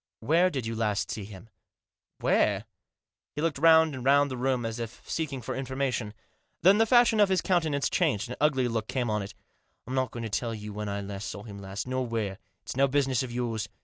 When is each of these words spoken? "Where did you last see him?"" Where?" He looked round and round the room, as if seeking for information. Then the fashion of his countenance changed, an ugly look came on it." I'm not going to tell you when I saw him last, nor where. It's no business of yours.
"Where 0.31 0.49
did 0.49 0.65
you 0.65 0.75
last 0.75 1.11
see 1.11 1.25
him?"" 1.25 1.47
Where?" 2.21 2.65
He 3.35 3.41
looked 3.43 3.59
round 3.59 3.93
and 3.93 4.03
round 4.03 4.31
the 4.31 4.35
room, 4.35 4.65
as 4.65 4.79
if 4.79 5.07
seeking 5.07 5.43
for 5.43 5.55
information. 5.55 6.15
Then 6.63 6.79
the 6.79 6.87
fashion 6.87 7.19
of 7.19 7.29
his 7.29 7.39
countenance 7.41 7.87
changed, 7.87 8.27
an 8.27 8.35
ugly 8.41 8.67
look 8.67 8.87
came 8.87 9.11
on 9.11 9.21
it." 9.21 9.35
I'm 9.85 9.93
not 9.93 10.09
going 10.09 10.23
to 10.23 10.27
tell 10.29 10.55
you 10.55 10.73
when 10.73 10.89
I 10.89 11.19
saw 11.19 11.43
him 11.43 11.59
last, 11.59 11.85
nor 11.87 12.03
where. 12.03 12.39
It's 12.63 12.75
no 12.75 12.87
business 12.87 13.21
of 13.21 13.31
yours. 13.31 13.69